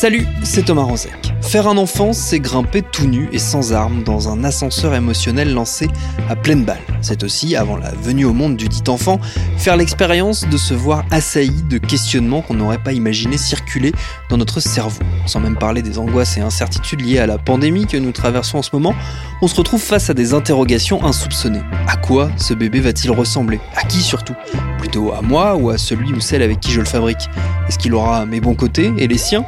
Salut, 0.00 0.26
c'est 0.42 0.64
Thomas 0.64 0.84
Rozek. 0.84 1.29
Faire 1.50 1.66
un 1.66 1.78
enfant, 1.78 2.12
c'est 2.12 2.38
grimper 2.38 2.80
tout 2.80 3.08
nu 3.08 3.28
et 3.32 3.40
sans 3.40 3.72
armes 3.72 4.04
dans 4.04 4.28
un 4.28 4.44
ascenseur 4.44 4.94
émotionnel 4.94 5.52
lancé 5.52 5.88
à 6.28 6.36
pleine 6.36 6.64
balle. 6.64 6.78
C'est 7.00 7.24
aussi, 7.24 7.56
avant 7.56 7.76
la 7.76 7.90
venue 7.90 8.24
au 8.24 8.32
monde 8.32 8.56
du 8.56 8.68
dit 8.68 8.84
enfant, 8.86 9.18
faire 9.56 9.76
l'expérience 9.76 10.48
de 10.48 10.56
se 10.56 10.74
voir 10.74 11.04
assailli 11.10 11.64
de 11.64 11.78
questionnements 11.78 12.42
qu'on 12.42 12.54
n'aurait 12.54 12.78
pas 12.78 12.92
imaginé 12.92 13.36
circuler 13.36 13.90
dans 14.28 14.36
notre 14.36 14.60
cerveau. 14.60 15.00
Sans 15.26 15.40
même 15.40 15.56
parler 15.56 15.82
des 15.82 15.98
angoisses 15.98 16.36
et 16.36 16.40
incertitudes 16.40 17.00
liées 17.00 17.18
à 17.18 17.26
la 17.26 17.36
pandémie 17.36 17.86
que 17.86 17.96
nous 17.96 18.12
traversons 18.12 18.58
en 18.58 18.62
ce 18.62 18.70
moment, 18.72 18.94
on 19.42 19.48
se 19.48 19.56
retrouve 19.56 19.82
face 19.82 20.08
à 20.08 20.14
des 20.14 20.34
interrogations 20.34 21.04
insoupçonnées. 21.04 21.62
À 21.88 21.96
quoi 21.96 22.30
ce 22.36 22.54
bébé 22.54 22.78
va-t-il 22.78 23.10
ressembler? 23.10 23.58
À 23.74 23.82
qui 23.82 24.02
surtout? 24.02 24.36
Plutôt 24.78 25.12
à 25.12 25.20
moi 25.20 25.56
ou 25.56 25.70
à 25.70 25.78
celui 25.78 26.12
ou 26.12 26.20
celle 26.20 26.42
avec 26.42 26.60
qui 26.60 26.70
je 26.70 26.78
le 26.78 26.86
fabrique? 26.86 27.28
Est-ce 27.66 27.78
qu'il 27.78 27.92
aura 27.94 28.24
mes 28.24 28.40
bons 28.40 28.54
côtés 28.54 28.92
et 28.98 29.08
les 29.08 29.18
siens? 29.18 29.44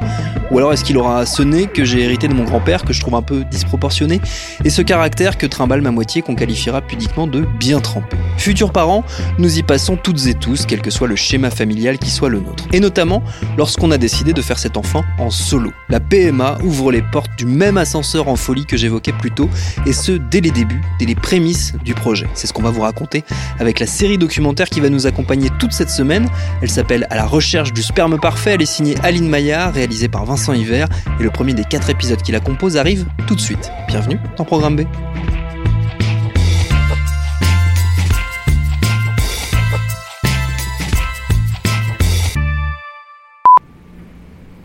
Ou 0.51 0.57
alors 0.57 0.73
est-ce 0.73 0.83
qu'il 0.83 0.97
aura 0.97 1.25
ce 1.25 1.41
nez 1.41 1.67
que 1.67 1.83
j'ai 1.83 1.92
hérité 2.01 2.27
de 2.27 2.33
mon 2.33 2.43
grand-père 2.43 2.83
que 2.83 2.93
je 2.93 3.01
trouve 3.01 3.15
un 3.15 3.21
peu 3.21 3.43
disproportionné 3.45 4.21
et 4.63 4.69
ce 4.69 4.81
caractère 4.81 5.37
que 5.37 5.45
trimballe 5.45 5.81
ma 5.81 5.91
moitié 5.91 6.21
qu'on 6.21 6.35
qualifiera 6.35 6.81
pudiquement 6.81 7.27
de 7.27 7.41
bien 7.59 7.79
trempé 7.79 8.17
Futurs 8.37 8.71
parents, 8.71 9.03
nous 9.37 9.57
y 9.57 9.63
passons 9.63 9.95
toutes 9.95 10.25
et 10.27 10.33
tous, 10.33 10.65
quel 10.65 10.81
que 10.81 10.89
soit 10.89 11.07
le 11.07 11.15
schéma 11.15 11.49
familial 11.49 11.97
qui 11.97 12.09
soit 12.09 12.29
le 12.29 12.39
nôtre. 12.39 12.67
Et 12.73 12.79
notamment 12.79 13.23
lorsqu'on 13.57 13.91
a 13.91 13.97
décidé 13.97 14.33
de 14.33 14.41
faire 14.41 14.59
cet 14.59 14.75
enfant 14.75 15.03
en 15.17 15.29
solo. 15.29 15.71
La 15.89 15.99
PMA 15.99 16.57
ouvre 16.63 16.91
les 16.91 17.01
portes 17.01 17.31
du 17.37 17.45
même 17.45 17.77
ascenseur 17.77 18.27
en 18.27 18.35
folie 18.35 18.65
que 18.65 18.75
j'évoquais 18.75 19.13
plus 19.13 19.31
tôt 19.31 19.49
et 19.85 19.93
ce 19.93 20.11
dès 20.11 20.41
les 20.41 20.51
débuts, 20.51 20.81
dès 20.99 21.05
les 21.05 21.15
prémices 21.15 21.73
du 21.83 21.93
projet. 21.93 22.27
C'est 22.33 22.47
ce 22.47 22.53
qu'on 22.53 22.63
va 22.63 22.71
vous 22.71 22.81
raconter 22.81 23.23
avec 23.59 23.79
la 23.79 23.87
série 23.87 24.17
documentaire 24.17 24.69
qui 24.69 24.79
va 24.79 24.89
nous 24.89 25.07
accompagner 25.07 25.49
toute 25.59 25.71
cette 25.71 25.89
semaine. 25.89 26.27
Elle 26.61 26.69
s'appelle 26.69 27.07
À 27.09 27.15
la 27.15 27.25
recherche 27.25 27.73
du 27.73 27.83
sperme 27.83 28.19
parfait. 28.19 28.55
Elle 28.55 28.61
est 28.61 28.65
signée 28.65 28.95
Aline 29.03 29.29
Maillard, 29.29 29.73
réalisée 29.73 30.07
par 30.07 30.25
Vincent 30.25 30.53
Hiver 30.53 30.87
et 31.19 31.23
le 31.23 31.29
premier 31.29 31.53
des 31.53 31.63
quatre 31.63 31.82
épisodes 31.89 32.21
qui 32.21 32.31
la 32.31 32.39
composent 32.39 32.77
arrive 32.77 33.05
tout 33.27 33.35
de 33.35 33.41
suite. 33.41 33.71
Bienvenue 33.87 34.19
dans 34.37 34.45
Programme 34.45 34.75
B. 34.75 34.81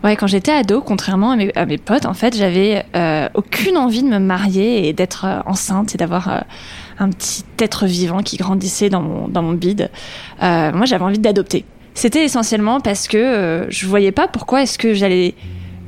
Ouais, 0.01 0.15
quand 0.15 0.27
j'étais 0.27 0.51
ado, 0.51 0.81
contrairement 0.81 1.31
à 1.31 1.65
mes, 1.65 1.77
potes, 1.77 2.05
en 2.05 2.13
fait, 2.13 2.35
j'avais 2.35 2.85
euh, 2.95 3.27
aucune 3.33 3.75
envie 3.75 4.01
de 4.01 4.07
me 4.07 4.17
marier 4.17 4.87
et 4.87 4.93
d'être 4.93 5.25
euh, 5.25 5.39
enceinte 5.45 5.93
et 5.93 5.97
d'avoir 5.97 6.29
euh, 6.29 6.39
un 6.99 7.09
petit 7.09 7.43
être 7.59 7.85
vivant 7.85 8.23
qui 8.23 8.37
grandissait 8.37 8.89
dans 8.89 9.01
mon, 9.01 9.27
dans 9.27 9.43
bide. 9.51 9.91
Moi, 10.41 10.85
j'avais 10.85 11.03
envie 11.03 11.19
d'adopter. 11.19 11.65
C'était 11.95 12.23
essentiellement 12.23 12.79
parce 12.79 13.09
que 13.09 13.67
je 13.69 13.87
voyais 13.87 14.13
pas 14.13 14.29
pourquoi 14.29 14.61
est-ce 14.61 14.77
que 14.77 14.93
j'allais 14.93 15.35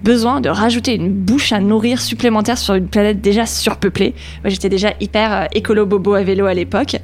besoin 0.03 0.41
de 0.41 0.49
rajouter 0.49 0.95
une 0.95 1.11
bouche 1.11 1.51
à 1.51 1.59
nourrir 1.59 2.01
supplémentaire 2.01 2.57
sur 2.57 2.73
une 2.73 2.87
planète 2.87 3.21
déjà 3.21 3.45
surpeuplée. 3.45 4.15
Moi, 4.43 4.49
j'étais 4.49 4.69
déjà 4.69 4.93
hyper 4.99 5.33
euh, 5.33 5.45
écolo 5.53 5.85
bobo 5.85 6.13
à 6.13 6.23
vélo 6.23 6.45
à 6.45 6.53
l'époque. 6.53 6.97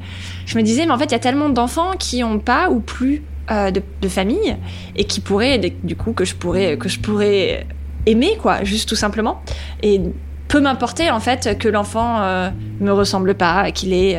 Je 0.46 0.58
me 0.58 0.64
disais, 0.64 0.86
mais 0.86 0.92
en 0.92 0.98
fait, 0.98 1.06
il 1.06 1.12
y 1.12 1.16
a 1.16 1.20
tellement 1.20 1.50
d'enfants 1.50 1.92
qui 1.98 2.24
ont 2.24 2.40
pas 2.40 2.70
ou 2.70 2.80
plus 2.80 3.24
euh, 3.52 3.72
de, 3.72 4.08
famille 4.08 4.56
et 4.96 5.04
qui 5.04 5.20
pourraient, 5.20 5.60
du 5.84 5.96
coup, 5.96 6.14
que 6.14 6.26
je 6.26 6.36
pourrais, 6.36 6.78
que 6.78 6.90
je 6.90 7.00
pourrais 7.00 7.68
aimer, 8.06 8.38
quoi, 8.42 8.64
juste 8.64 8.90
tout 8.90 8.96
simplement. 8.96 9.42
Et 9.84 10.02
peu 10.48 10.62
m'importer 10.62 11.12
en 11.12 11.20
fait 11.20 11.58
que 11.60 11.68
l'enfant 11.68 12.22
euh, 12.22 12.50
me 12.80 12.92
ressemble 12.94 13.36
pas, 13.36 13.72
qu'il 13.72 13.92
ait 13.92 14.18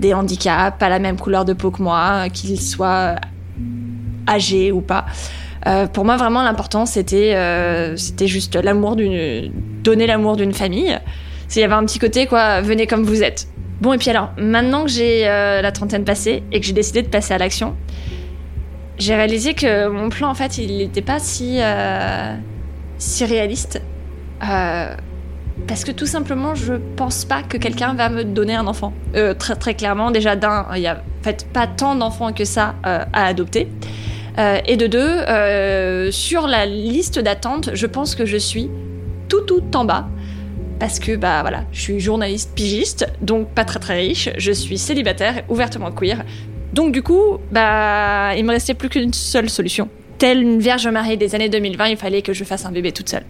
des 0.00 0.12
handicaps, 0.12 0.78
pas 0.80 0.88
la 0.88 0.98
même 0.98 1.16
couleur 1.16 1.44
de 1.44 1.52
peau 1.52 1.70
que 1.70 1.80
moi, 1.80 2.28
qu'il 2.28 2.60
soit 2.60 3.14
âgé 4.28 4.72
ou 4.72 4.80
pas. 4.80 5.06
Euh, 5.66 5.86
pour 5.86 6.04
moi, 6.04 6.16
vraiment, 6.16 6.42
l'important, 6.42 6.86
c'était 6.86 7.34
euh, 7.34 7.96
c'était 7.96 8.26
juste 8.26 8.56
l'amour 8.56 8.96
d'une, 8.96 9.50
donner 9.82 10.06
l'amour 10.06 10.36
d'une 10.36 10.52
famille. 10.52 10.98
S'il 11.48 11.62
y 11.62 11.64
avait 11.64 11.74
un 11.74 11.84
petit 11.84 11.98
côté, 11.98 12.26
quoi, 12.26 12.60
venez 12.60 12.86
comme 12.86 13.04
vous 13.04 13.22
êtes. 13.22 13.48
Bon, 13.80 13.92
et 13.92 13.98
puis 13.98 14.10
alors, 14.10 14.30
maintenant 14.38 14.84
que 14.84 14.90
j'ai 14.90 15.26
euh, 15.26 15.62
la 15.62 15.72
trentaine 15.72 16.04
passée 16.04 16.42
et 16.52 16.60
que 16.60 16.66
j'ai 16.66 16.72
décidé 16.72 17.02
de 17.02 17.08
passer 17.08 17.34
à 17.34 17.38
l'action, 17.38 17.74
j'ai 18.98 19.14
réalisé 19.14 19.54
que 19.54 19.88
mon 19.88 20.08
plan, 20.10 20.28
en 20.28 20.34
fait, 20.34 20.58
il 20.58 20.78
n'était 20.78 21.02
pas 21.02 21.18
si 21.18 21.58
si 22.98 23.24
réaliste. 23.24 23.82
Parce 25.68 25.84
que 25.84 25.92
tout 25.92 26.06
simplement, 26.06 26.54
je 26.54 26.74
pense 26.96 27.24
pas 27.24 27.42
que 27.42 27.56
quelqu'un 27.56 27.94
va 27.94 28.08
me 28.08 28.24
donner 28.24 28.54
un 28.54 28.66
enfant. 28.66 28.92
Très 29.38 29.56
très 29.56 29.74
clairement, 29.74 30.10
déjà 30.10 30.36
d'un, 30.36 30.66
il 30.76 30.82
y 30.82 30.86
a 30.86 31.02
fait 31.22 31.46
pas 31.52 31.66
tant 31.66 31.96
d'enfants 31.96 32.32
que 32.32 32.44
ça 32.44 32.74
à 32.84 33.26
adopter. 33.26 33.68
Euh, 34.38 34.58
et 34.66 34.76
de 34.76 34.86
deux, 34.86 34.98
euh, 34.98 36.10
sur 36.10 36.46
la 36.46 36.66
liste 36.66 37.18
d'attente, 37.18 37.70
je 37.74 37.86
pense 37.86 38.14
que 38.14 38.26
je 38.26 38.36
suis 38.36 38.68
tout 39.28 39.42
tout 39.42 39.62
en 39.74 39.84
bas. 39.84 40.08
Parce 40.80 40.98
que 40.98 41.14
bah 41.14 41.40
voilà, 41.42 41.64
je 41.70 41.80
suis 41.80 42.00
journaliste 42.00 42.52
pigiste, 42.54 43.06
donc 43.22 43.48
pas 43.48 43.64
très 43.64 43.78
très 43.78 43.94
riche, 43.96 44.28
je 44.36 44.50
suis 44.50 44.76
célibataire, 44.76 45.44
ouvertement 45.48 45.92
queer. 45.92 46.24
Donc 46.72 46.92
du 46.92 47.02
coup, 47.02 47.38
bah 47.52 48.34
il 48.36 48.44
me 48.44 48.50
restait 48.50 48.74
plus 48.74 48.88
qu'une 48.88 49.12
seule 49.12 49.48
solution. 49.48 49.88
Telle 50.18 50.42
une 50.42 50.58
vierge 50.58 50.86
mariée 50.88 51.16
des 51.16 51.34
années 51.36 51.48
2020, 51.48 51.88
il 51.88 51.96
fallait 51.96 52.22
que 52.22 52.32
je 52.32 52.42
fasse 52.42 52.66
un 52.66 52.72
bébé 52.72 52.90
toute 52.90 53.08
seule. 53.08 53.24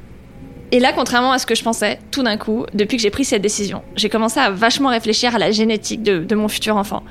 Et 0.73 0.81
là, 0.81 0.93
contrairement 0.95 1.33
à 1.33 1.39
ce 1.39 1.47
que 1.47 1.55
je 1.55 1.63
pensais, 1.63 1.99
tout 2.11 2.23
d'un 2.23 2.39
coup, 2.39 2.65
depuis 2.73 2.97
que 2.97 3.03
j'ai 3.03 3.11
pris 3.11 3.25
cette 3.25 3.43
décision, 3.43 3.83
j'ai 3.95 4.09
commencé 4.09 4.41
à 4.41 4.51
vachement 4.51 4.89
réfléchir 4.89 5.35
à 5.35 5.39
la 5.39 5.51
génétique 5.51 6.03
de, 6.03 6.25
de 6.25 6.35
mon 6.35 6.49
futur 6.49 6.77
enfant. 6.77 7.05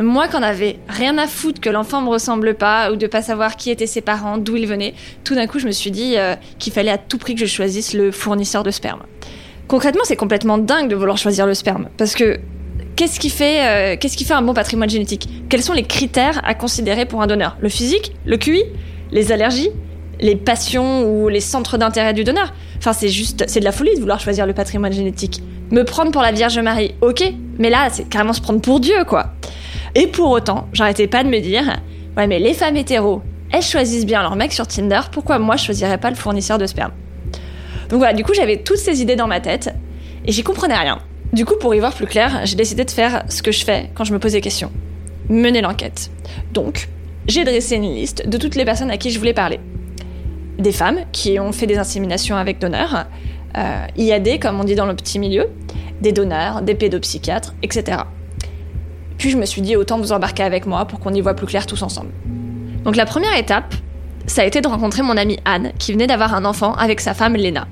Moi, 0.00 0.28
qu'on 0.28 0.42
avait 0.42 0.78
rien 0.88 1.18
à 1.18 1.26
foutre 1.26 1.60
que 1.60 1.68
l'enfant 1.68 2.00
me 2.00 2.08
ressemble 2.08 2.54
pas 2.54 2.90
ou 2.92 2.96
de 2.96 3.06
pas 3.06 3.22
savoir 3.22 3.56
qui 3.56 3.70
étaient 3.70 3.86
ses 3.86 4.00
parents, 4.00 4.38
d'où 4.38 4.56
ils 4.56 4.66
venaient, 4.66 4.94
tout 5.22 5.34
d'un 5.34 5.46
coup, 5.46 5.58
je 5.58 5.66
me 5.66 5.72
suis 5.72 5.90
dit 5.90 6.14
euh, 6.16 6.34
qu'il 6.58 6.72
fallait 6.72 6.90
à 6.90 6.98
tout 6.98 7.18
prix 7.18 7.34
que 7.34 7.40
je 7.40 7.46
choisisse 7.46 7.92
le 7.92 8.10
fournisseur 8.10 8.62
de 8.62 8.70
sperme. 8.70 9.02
Concrètement, 9.68 10.02
c'est 10.04 10.16
complètement 10.16 10.58
dingue 10.58 10.88
de 10.88 10.96
vouloir 10.96 11.18
choisir 11.18 11.46
le 11.46 11.54
sperme 11.54 11.88
parce 11.96 12.14
que 12.14 12.38
qu'est-ce 12.96 13.20
qui 13.20 13.30
fait 13.30 13.94
euh, 13.94 13.96
qu'est-ce 13.98 14.16
qui 14.16 14.24
fait 14.24 14.34
un 14.34 14.42
bon 14.42 14.54
patrimoine 14.54 14.90
génétique? 14.90 15.28
Quels 15.48 15.62
sont 15.62 15.72
les 15.72 15.84
critères 15.84 16.40
à 16.44 16.54
considérer 16.54 17.06
pour 17.06 17.22
un 17.22 17.26
donneur? 17.26 17.56
Le 17.60 17.68
physique, 17.68 18.14
le 18.26 18.36
QI, 18.36 18.64
les 19.12 19.32
allergies, 19.32 19.70
les 20.20 20.36
passions 20.36 21.04
ou 21.08 21.28
les 21.28 21.40
centres 21.40 21.78
d'intérêt 21.78 22.12
du 22.12 22.24
donneur? 22.24 22.52
Enfin, 22.78 22.92
c'est 22.92 23.08
juste, 23.08 23.44
c'est 23.46 23.60
de 23.60 23.64
la 23.64 23.72
folie 23.72 23.94
de 23.94 24.00
vouloir 24.00 24.20
choisir 24.20 24.46
le 24.46 24.52
patrimoine 24.52 24.92
génétique. 24.92 25.42
Me 25.70 25.84
prendre 25.84 26.10
pour 26.10 26.22
la 26.22 26.32
Vierge 26.32 26.58
Marie, 26.58 26.94
ok, 27.00 27.22
mais 27.58 27.70
là, 27.70 27.88
c'est 27.90 28.08
carrément 28.08 28.32
se 28.32 28.40
prendre 28.40 28.60
pour 28.60 28.80
Dieu, 28.80 29.04
quoi. 29.06 29.32
Et 29.94 30.06
pour 30.06 30.30
autant, 30.30 30.68
j'arrêtais 30.72 31.06
pas 31.06 31.22
de 31.24 31.28
me 31.28 31.40
dire, 31.40 31.64
ouais, 32.16 32.26
mais 32.26 32.38
les 32.38 32.54
femmes 32.54 32.76
hétéros, 32.76 33.22
elles 33.52 33.62
choisissent 33.62 34.06
bien 34.06 34.22
leur 34.22 34.36
mec 34.36 34.52
sur 34.52 34.66
Tinder, 34.66 35.00
pourquoi 35.10 35.38
moi 35.38 35.56
je 35.56 35.64
choisirais 35.64 35.98
pas 35.98 36.10
le 36.10 36.16
fournisseur 36.16 36.58
de 36.58 36.66
sperme? 36.66 36.92
Donc 37.90 37.98
voilà, 37.98 38.14
du 38.14 38.24
coup, 38.24 38.32
j'avais 38.34 38.58
toutes 38.58 38.78
ces 38.78 39.02
idées 39.02 39.16
dans 39.16 39.26
ma 39.26 39.40
tête 39.40 39.74
et 40.24 40.32
j'y 40.32 40.42
comprenais 40.42 40.76
rien. 40.76 40.98
Du 41.32 41.44
coup, 41.44 41.54
pour 41.60 41.74
y 41.74 41.78
voir 41.78 41.94
plus 41.94 42.06
clair, 42.06 42.40
j'ai 42.44 42.56
décidé 42.56 42.84
de 42.84 42.90
faire 42.90 43.24
ce 43.28 43.42
que 43.42 43.52
je 43.52 43.64
fais 43.64 43.90
quand 43.94 44.04
je 44.04 44.12
me 44.12 44.18
pose 44.18 44.32
des 44.32 44.40
questions 44.40 44.70
mener 45.28 45.60
l'enquête. 45.60 46.10
Donc, 46.52 46.88
j'ai 47.26 47.44
dressé 47.44 47.76
une 47.76 47.94
liste 47.94 48.28
de 48.28 48.38
toutes 48.38 48.54
les 48.54 48.64
personnes 48.64 48.90
à 48.90 48.96
qui 48.96 49.10
je 49.10 49.18
voulais 49.18 49.34
parler 49.34 49.60
des 50.58 50.72
femmes 50.72 51.00
qui 51.12 51.40
ont 51.40 51.52
fait 51.52 51.66
des 51.66 51.78
inséminations 51.78 52.36
avec 52.36 52.58
donneurs, 52.58 53.06
euh, 53.56 53.86
IAD 53.96 54.40
comme 54.40 54.60
on 54.60 54.64
dit 54.64 54.74
dans 54.74 54.86
le 54.86 54.94
petit 54.94 55.18
milieu, 55.18 55.48
des 56.00 56.12
donneurs, 56.12 56.62
des 56.62 56.74
pédopsychiatres, 56.74 57.54
etc. 57.62 57.98
Puis 59.22 59.30
je 59.30 59.38
me 59.38 59.46
suis 59.46 59.62
dit 59.62 59.76
autant 59.76 59.98
vous 59.98 60.10
embarquer 60.10 60.42
avec 60.42 60.66
moi 60.66 60.84
pour 60.84 60.98
qu'on 60.98 61.14
y 61.14 61.20
voit 61.20 61.34
plus 61.34 61.46
clair 61.46 61.64
tous 61.64 61.80
ensemble. 61.82 62.10
Donc 62.82 62.96
la 62.96 63.06
première 63.06 63.36
étape, 63.38 63.72
ça 64.26 64.42
a 64.42 64.44
été 64.44 64.60
de 64.60 64.66
rencontrer 64.66 65.02
mon 65.02 65.16
amie 65.16 65.38
Anne 65.44 65.70
qui 65.78 65.92
venait 65.92 66.08
d'avoir 66.08 66.34
un 66.34 66.44
enfant 66.44 66.74
avec 66.74 67.00
sa 67.00 67.14
femme 67.14 67.36
Léna. 67.36 67.68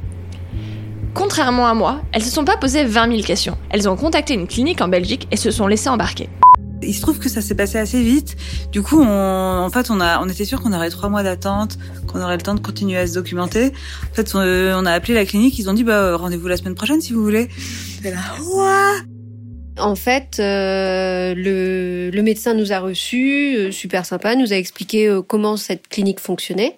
Contrairement 1.13 1.67
à 1.67 1.75
moi, 1.75 2.03
elles 2.13 2.23
se 2.23 2.31
sont 2.31 2.45
pas 2.45 2.57
posées 2.57 2.85
20 2.85 3.11
000 3.11 3.23
questions. 3.23 3.59
Elles 3.71 3.89
ont 3.89 3.97
contacté 3.97 4.35
une 4.35 4.47
clinique 4.47 4.81
en 4.81 4.87
Belgique 4.87 5.27
et 5.33 5.37
se 5.37 5.51
sont 5.51 5.67
laissées 5.67 5.89
embarquer. 5.89 6.29
Il 6.83 6.95
se 6.95 7.01
trouve 7.01 7.19
que 7.19 7.29
ça 7.29 7.43
s'est 7.43 7.57
passé 7.57 7.79
assez 7.79 8.01
vite. 8.01 8.37
Du 8.71 8.81
coup, 8.81 9.01
on, 9.03 9.65
en 9.65 9.71
fait, 9.71 9.91
on 9.91 10.29
était 10.29 10.45
sûr 10.45 10.63
qu'on 10.63 10.73
aurait 10.73 10.91
trois 10.91 11.09
mois 11.09 11.25
d'attente, 11.25 11.79
qu'on 12.07 12.23
aurait 12.23 12.37
le 12.37 12.43
temps 12.43 12.55
de 12.55 12.61
continuer 12.61 12.97
à 12.97 13.09
se 13.09 13.15
documenter. 13.15 13.73
En 14.13 14.15
fait, 14.15 14.37
on, 14.37 14.87
a 14.87 14.93
appelé 14.93 15.15
la 15.15 15.25
clinique. 15.25 15.59
Ils 15.59 15.69
ont 15.69 15.75
dit, 15.75 15.83
bah, 15.83 16.17
rendez-vous 16.17 16.47
la 16.47 16.57
semaine 16.57 16.77
prochaine 16.77 17.01
si 17.01 17.13
vous 17.13 17.25
voulez. 17.25 17.49
Et 18.05 18.11
là, 18.13 18.21
en 19.81 19.95
fait, 19.97 20.39
euh, 20.39 21.35
le, 21.35 22.23
médecin 22.23 22.55
nous 22.55 22.73
a 22.73 22.79
reçus, 22.79 23.57
euh, 23.57 23.73
super 23.73 24.07
sympa, 24.07 24.37
nous 24.37 24.53
a 24.53 24.57
expliqué 24.57 25.09
euh, 25.09 25.23
comment 25.23 25.57
cette 25.57 25.89
clinique 25.89 26.21
fonctionnait. 26.21 26.77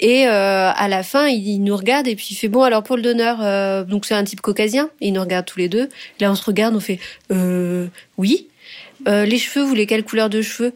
Et 0.00 0.26
à 0.26 0.88
la 0.88 1.02
fin, 1.02 1.26
il, 1.26 1.58
nous 1.58 1.76
regarde 1.76 2.06
et 2.06 2.14
puis 2.14 2.28
il 2.30 2.36
fait 2.36 2.48
bon 2.48 2.62
alors 2.62 2.84
pour 2.84 2.96
le 2.96 3.02
donneur, 3.02 3.84
donc 3.84 4.06
c'est 4.06 4.14
un 4.14 4.22
type 4.22 4.40
caucasien. 4.40 4.90
Et 5.00 5.08
il 5.08 5.12
nous 5.12 5.20
regarde 5.20 5.44
tous 5.44 5.58
les 5.58 5.68
deux. 5.68 5.88
Là, 6.20 6.30
on 6.30 6.36
se 6.36 6.44
regarde, 6.44 6.76
on 6.76 6.80
fait 6.80 7.00
oui. 8.16 8.46
les 9.06 9.38
cheveux, 9.38 9.64
vous 9.64 9.68
voulez 9.68 9.86
quelle 9.86 10.04
couleur 10.04 10.30
de 10.30 10.40
cheveux? 10.40 10.72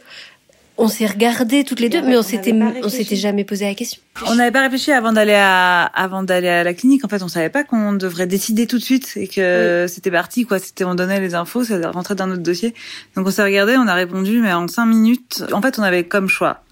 On 0.82 0.88
s'est 0.88 1.06
regardé 1.06 1.64
toutes 1.64 1.80
les 1.80 1.88
deux, 1.88 2.02
mais 2.02 2.16
on 2.16 2.22
s'était 2.22 2.52
on 2.82 2.88
s'était 2.88 3.16
jamais 3.16 3.44
posé 3.44 3.64
la 3.64 3.74
question. 3.74 4.02
On 4.26 4.34
n'avait 4.34 4.50
pas 4.50 4.62
réfléchi 4.62 4.90
avant 4.92 5.12
d'aller 5.12 5.34
à 5.34 5.84
avant 5.84 6.22
d'aller 6.22 6.48
à 6.48 6.64
la 6.64 6.74
clinique. 6.74 7.04
En 7.04 7.08
fait, 7.08 7.22
on 7.22 7.28
savait 7.28 7.50
pas 7.50 7.62
qu'on 7.62 7.92
devrait 7.92 8.26
décider 8.26 8.66
tout 8.66 8.78
de 8.78 8.82
suite 8.82 9.12
et 9.16 9.28
que 9.28 9.86
c'était 9.88 10.10
parti 10.10 10.44
quoi. 10.44 10.58
C'était 10.58 10.84
on 10.84 10.94
donnait 10.94 11.20
les 11.20 11.34
infos, 11.34 11.64
ça 11.64 11.90
rentrait 11.90 12.16
dans 12.16 12.26
notre 12.26 12.42
dossier. 12.42 12.74
Donc 13.16 13.26
on 13.26 13.30
s'est 13.30 13.44
regardé, 13.44 13.76
on 13.76 13.86
a 13.86 13.94
répondu, 13.94 14.40
mais 14.40 14.52
en 14.52 14.66
cinq 14.66 14.86
minutes. 14.86 15.44
En 15.52 15.62
fait, 15.62 15.78
on 15.78 15.82
avait 15.82 16.04
comme 16.04 16.28
choix 16.28 16.62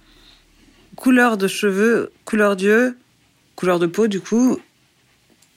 couleur 0.96 1.36
de 1.36 1.48
cheveux, 1.48 2.12
couleur 2.24 2.56
d'yeux, 2.56 2.96
couleur 3.56 3.78
de 3.78 3.86
peau 3.86 4.06
du 4.06 4.20
coup, 4.20 4.58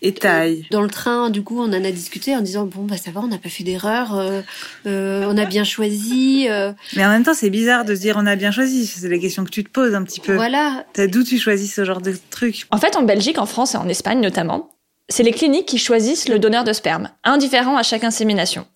et 0.04 0.14
taille. 0.14 0.68
Dans 0.70 0.82
le 0.82 0.90
train, 0.90 1.30
du 1.30 1.44
coup, 1.44 1.60
on 1.60 1.66
en 1.66 1.84
a 1.84 1.92
discuté 1.92 2.36
en 2.36 2.42
disant 2.42 2.66
bon 2.66 2.84
bah 2.84 2.98
ça 2.98 3.10
va, 3.12 3.22
on 3.22 3.28
n'a 3.28 3.38
pas 3.38 3.50
fait 3.50 3.64
d'erreur, 3.64 4.18
euh, 4.18 4.42
euh, 4.86 5.26
on 5.28 5.38
a 5.38 5.46
bien 5.46 5.64
choisi. 5.64 6.48
Euh. 6.50 6.74
Mais 6.96 7.06
en 7.06 7.10
même 7.10 7.24
temps, 7.24 7.34
c'est 7.34 7.50
bizarre 7.50 7.86
de 7.86 7.96
se 7.96 8.02
dire 8.02 8.16
on 8.18 8.26
a 8.26 8.36
bien 8.36 8.52
choisi. 8.52 8.86
C'est 8.86 9.10
la 9.10 9.18
question 9.18 9.44
que 9.44 9.50
tu 9.50 9.64
te 9.64 9.70
poses 9.70 9.96
un 9.96 10.04
petit 10.04 10.20
peu. 10.20 10.36
Voilà. 10.36 10.86
D'où 10.98 11.24
tu 11.24 11.40
choisis 11.40 11.74
ce 11.74 11.86
genre 11.86 12.02
de 12.02 12.14
truc? 12.30 12.68
En 12.70 12.78
fait, 12.78 12.96
en 12.96 13.04
Belgique, 13.04 13.40
en 13.40 13.46
France 13.46 13.74
et 13.74 13.78
en 13.78 13.88
Espagne 13.88 14.20
notamment, 14.20 14.70
c'est 15.10 15.24
les 15.24 15.32
cliniques 15.32 15.68
qui 15.68 15.78
choisissent 15.78 16.28
le 16.28 16.38
donneur 16.38 16.66
de 16.66 16.74
sperme, 16.74 17.10
indifférent 17.24 17.78
à 17.78 17.84
chaque 17.84 18.04
insémination. 18.04 18.68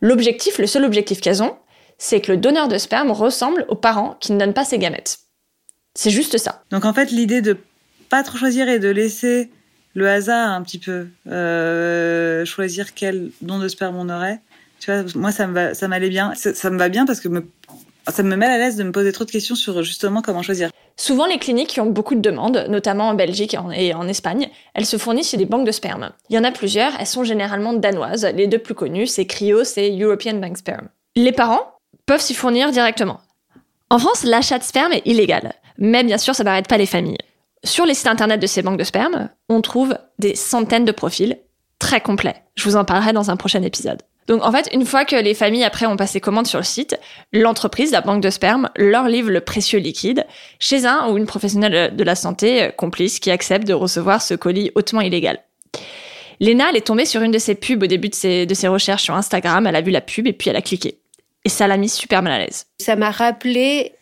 L'objectif, 0.00 0.58
le 0.58 0.66
seul 0.66 0.84
objectif 0.84 1.20
qu'elles 1.20 1.42
ont, 1.42 1.56
c'est 1.98 2.20
que 2.20 2.32
le 2.32 2.38
donneur 2.38 2.68
de 2.68 2.76
sperme 2.76 3.10
ressemble 3.10 3.64
aux 3.68 3.76
parents 3.76 4.16
qui 4.20 4.32
ne 4.32 4.38
donnent 4.38 4.52
pas 4.52 4.64
ses 4.64 4.78
gamètes. 4.78 5.20
C'est 5.94 6.10
juste 6.10 6.36
ça. 6.36 6.62
Donc 6.70 6.84
en 6.84 6.92
fait, 6.92 7.10
l'idée 7.10 7.40
de 7.40 7.56
pas 8.10 8.22
trop 8.22 8.36
choisir 8.36 8.68
et 8.68 8.78
de 8.78 8.88
laisser 8.88 9.50
le 9.96 10.08
hasard 10.08 10.50
un 10.50 10.62
petit 10.62 10.78
peu, 10.78 11.08
euh, 11.26 12.44
choisir 12.44 12.94
quel 12.94 13.30
don 13.40 13.58
de 13.58 13.66
sperme 13.66 13.96
on 13.96 14.10
aurait. 14.10 14.40
Tu 14.78 14.92
vois, 14.92 15.02
moi 15.14 15.32
ça 15.32 15.46
me 15.46 15.54
va, 15.54 15.74
ça 15.74 15.88
m'allait 15.88 16.10
bien, 16.10 16.34
ça, 16.34 16.70
me 16.70 16.78
va 16.78 16.90
bien 16.90 17.06
parce 17.06 17.18
que 17.18 17.28
ça 18.06 18.22
me 18.22 18.36
met 18.36 18.46
à 18.46 18.58
l'aise 18.58 18.76
de 18.76 18.84
me 18.84 18.92
poser 18.92 19.10
trop 19.10 19.24
de 19.24 19.30
questions 19.30 19.54
sur 19.54 19.82
justement 19.82 20.20
comment 20.20 20.42
choisir. 20.42 20.70
Souvent, 20.98 21.26
les 21.26 21.38
cliniques 21.38 21.68
qui 21.68 21.80
ont 21.80 21.86
beaucoup 21.86 22.14
de 22.14 22.20
demandes, 22.20 22.66
notamment 22.68 23.08
en 23.08 23.14
Belgique 23.14 23.56
et 23.74 23.94
en 23.94 24.08
Espagne, 24.08 24.50
elles 24.74 24.86
se 24.86 24.98
fournissent 24.98 25.30
chez 25.30 25.36
des 25.38 25.46
banques 25.46 25.66
de 25.66 25.72
sperme. 25.72 26.10
Il 26.28 26.36
y 26.36 26.38
en 26.38 26.44
a 26.44 26.52
plusieurs, 26.52 26.92
elles 27.00 27.06
sont 27.06 27.24
généralement 27.24 27.72
danoises. 27.72 28.26
Les 28.34 28.46
deux 28.46 28.58
plus 28.58 28.74
connues, 28.74 29.06
c'est 29.06 29.26
Cryos 29.26 29.78
et 29.78 29.98
European 29.98 30.34
Bank 30.34 30.58
Sperm. 30.58 30.88
Les 31.16 31.32
parents 31.32 31.72
peuvent 32.04 32.20
s'y 32.20 32.34
fournir 32.34 32.70
directement. 32.70 33.20
En 33.88 33.98
France, 33.98 34.24
l'achat 34.24 34.58
de 34.58 34.64
sperme 34.64 34.92
est 34.92 35.06
illégal, 35.06 35.54
mais 35.78 36.04
bien 36.04 36.18
sûr, 36.18 36.34
ça 36.34 36.44
n'arrête 36.44 36.68
pas 36.68 36.78
les 36.78 36.86
familles. 36.86 37.18
Sur 37.66 37.84
les 37.84 37.94
sites 37.94 38.06
internet 38.06 38.40
de 38.40 38.46
ces 38.46 38.62
banques 38.62 38.78
de 38.78 38.84
sperme, 38.84 39.28
on 39.48 39.60
trouve 39.60 39.98
des 40.20 40.36
centaines 40.36 40.84
de 40.84 40.92
profils 40.92 41.36
très 41.80 42.00
complets. 42.00 42.36
Je 42.54 42.62
vous 42.62 42.76
en 42.76 42.84
parlerai 42.84 43.12
dans 43.12 43.30
un 43.30 43.36
prochain 43.36 43.60
épisode. 43.62 44.02
Donc 44.28 44.44
en 44.44 44.52
fait, 44.52 44.68
une 44.72 44.86
fois 44.86 45.04
que 45.04 45.16
les 45.16 45.34
familles 45.34 45.64
après 45.64 45.86
ont 45.86 45.96
passé 45.96 46.20
commande 46.20 46.46
sur 46.46 46.60
le 46.60 46.64
site, 46.64 46.96
l'entreprise, 47.32 47.90
la 47.90 48.02
banque 48.02 48.22
de 48.22 48.30
sperme, 48.30 48.70
leur 48.76 49.08
livre 49.08 49.30
le 49.30 49.40
précieux 49.40 49.80
liquide 49.80 50.26
chez 50.60 50.86
un 50.86 51.08
ou 51.10 51.18
une 51.18 51.26
professionnelle 51.26 51.94
de 51.94 52.04
la 52.04 52.14
santé 52.14 52.62
euh, 52.62 52.70
complice 52.70 53.18
qui 53.18 53.32
accepte 53.32 53.66
de 53.66 53.74
recevoir 53.74 54.22
ce 54.22 54.34
colis 54.34 54.70
hautement 54.76 55.00
illégal. 55.00 55.40
Léna, 56.38 56.66
elle 56.70 56.76
est 56.76 56.86
tombée 56.86 57.04
sur 57.04 57.22
une 57.22 57.32
de 57.32 57.38
ses 57.38 57.56
pubs 57.56 57.82
au 57.82 57.86
début 57.86 58.08
de 58.08 58.14
ses, 58.14 58.46
de 58.46 58.54
ses 58.54 58.68
recherches 58.68 59.02
sur 59.02 59.14
Instagram. 59.14 59.66
Elle 59.66 59.76
a 59.76 59.80
vu 59.80 59.90
la 59.90 60.00
pub 60.00 60.28
et 60.28 60.32
puis 60.32 60.50
elle 60.50 60.56
a 60.56 60.62
cliqué. 60.62 60.98
Et 61.44 61.48
ça 61.48 61.66
l'a 61.66 61.76
mis 61.76 61.88
super 61.88 62.22
mal 62.22 62.32
à 62.32 62.38
l'aise. 62.38 62.66
Ça 62.80 62.94
m'a 62.94 63.10
rappelé 63.10 63.92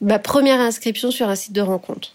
ma 0.00 0.18
première 0.18 0.60
inscription 0.60 1.10
sur 1.10 1.28
un 1.28 1.36
site 1.36 1.52
de 1.52 1.60
rencontre 1.60 2.12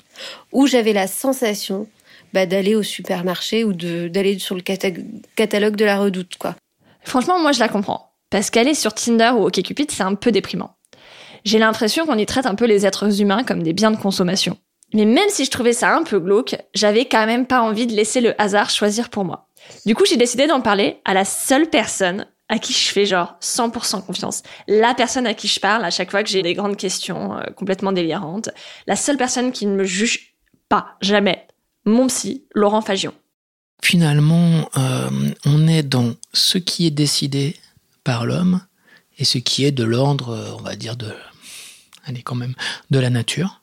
où 0.51 0.67
j'avais 0.67 0.93
la 0.93 1.07
sensation 1.07 1.87
bah, 2.33 2.45
d'aller 2.45 2.75
au 2.75 2.83
supermarché 2.83 3.63
ou 3.63 3.73
d'aller 3.73 4.39
sur 4.39 4.55
le 4.55 4.61
catalogue 4.61 5.75
de 5.75 5.85
la 5.85 5.97
redoute, 5.97 6.37
quoi. 6.37 6.55
Franchement, 7.03 7.39
moi, 7.39 7.53
je 7.53 7.59
la 7.59 7.69
comprends. 7.69 8.11
Parce 8.29 8.49
qu'aller 8.49 8.73
sur 8.73 8.93
Tinder 8.93 9.31
ou 9.35 9.45
OkCupid, 9.45 9.91
c'est 9.91 10.03
un 10.03 10.15
peu 10.15 10.31
déprimant. 10.31 10.75
J'ai 11.45 11.59
l'impression 11.59 12.05
qu'on 12.05 12.17
y 12.17 12.25
traite 12.25 12.45
un 12.45 12.55
peu 12.55 12.65
les 12.65 12.85
êtres 12.85 13.21
humains 13.21 13.43
comme 13.43 13.63
des 13.63 13.71
biens 13.71 13.91
de 13.91 13.97
consommation. 13.97 14.57
Mais 14.93 15.05
même 15.05 15.29
si 15.29 15.45
je 15.45 15.51
trouvais 15.51 15.73
ça 15.73 15.95
un 15.95 16.03
peu 16.03 16.19
glauque, 16.19 16.55
j'avais 16.73 17.05
quand 17.05 17.25
même 17.25 17.45
pas 17.45 17.61
envie 17.61 17.87
de 17.87 17.93
laisser 17.93 18.21
le 18.21 18.39
hasard 18.41 18.69
choisir 18.69 19.09
pour 19.09 19.25
moi. 19.25 19.47
Du 19.85 19.95
coup, 19.95 20.05
j'ai 20.05 20.17
décidé 20.17 20.47
d'en 20.47 20.61
parler 20.61 20.99
à 21.05 21.13
la 21.13 21.25
seule 21.25 21.69
personne 21.69 22.25
à 22.49 22.59
qui 22.59 22.73
je 22.73 22.89
fais 22.89 23.05
genre 23.05 23.35
100% 23.41 24.05
confiance. 24.05 24.43
La 24.67 24.93
personne 24.93 25.27
à 25.27 25.33
qui 25.33 25.47
je 25.47 25.59
parle 25.59 25.83
à 25.83 25.91
chaque 25.91 26.11
fois 26.11 26.23
que 26.23 26.29
j'ai 26.29 26.41
des 26.41 26.53
grandes 26.53 26.77
questions 26.77 27.37
euh, 27.37 27.43
complètement 27.55 27.91
délirantes. 27.91 28.49
La 28.87 28.95
seule 28.95 29.17
personne 29.17 29.51
qui 29.51 29.65
ne 29.65 29.75
me 29.75 29.83
juge 29.83 30.35
pas, 30.69 30.95
jamais. 31.01 31.47
Mon 31.85 32.07
psy, 32.07 32.45
Laurent 32.53 32.81
Fagion. 32.81 33.13
Finalement, 33.83 34.69
euh, 34.77 35.09
on 35.45 35.67
est 35.67 35.83
dans 35.83 36.15
ce 36.33 36.57
qui 36.57 36.87
est 36.87 36.91
décidé 36.91 37.55
par 38.03 38.25
l'homme 38.25 38.61
et 39.19 39.25
ce 39.25 39.37
qui 39.37 39.65
est 39.65 39.71
de 39.71 39.83
l'ordre, 39.83 40.29
euh, 40.29 40.55
on 40.57 40.61
va 40.61 40.75
dire, 40.75 40.95
de, 40.95 41.11
allez, 42.05 42.21
quand 42.21 42.35
même, 42.35 42.55
de 42.91 42.99
la 42.99 43.09
nature. 43.09 43.61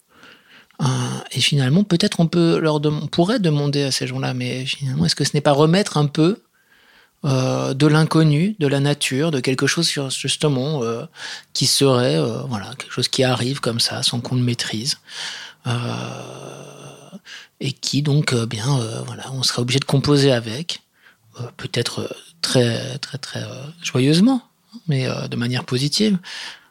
et 1.33 1.41
finalement, 1.41 1.85
peut-être 1.85 2.21
on 2.21 2.27
peut 2.27 2.61
on 2.67 3.07
pourrait 3.07 3.39
demander 3.39 3.85
à 3.85 3.91
ces 3.91 4.07
gens-là, 4.07 4.35
mais 4.35 4.67
finalement, 4.67 5.07
est-ce 5.07 5.15
que 5.17 5.25
ce 5.25 5.31
n'est 5.35 5.41
pas 5.41 5.53
remettre 5.53 5.97
un 5.97 6.07
peu 6.07 6.43
euh, 7.25 7.73
de 7.73 7.87
l'inconnu, 7.87 8.55
de 8.59 8.67
la 8.67 8.81
nature, 8.81 9.31
de 9.31 9.41
quelque 9.41 9.67
chose 9.67 9.91
justement 10.11 10.83
euh, 10.83 11.07
qui 11.55 11.65
serait 11.65 12.17
euh, 12.17 12.43
voilà 12.49 12.67
quelque 12.77 12.93
chose 12.93 13.09
qui 13.09 13.25
arrive 13.25 13.61
comme 13.61 13.81
ça 13.81 14.03
sans 14.03 14.21
qu'on 14.21 14.35
le 14.35 14.43
maîtrise 14.43 14.99
et 17.61 17.73
qui 17.73 18.03
donc 18.03 18.35
bien 18.35 18.79
voilà 19.07 19.25
on 19.33 19.43
serait 19.43 19.63
obligé 19.63 19.79
de 19.79 19.87
composer 19.87 20.31
avec 20.33 20.83
peut-être 21.57 22.15
très 22.43 22.99
très 22.99 23.17
très 23.17 23.43
joyeusement 23.83 24.43
mais 24.87 25.09
de 25.31 25.37
manière 25.37 25.65
positive. 25.65 26.19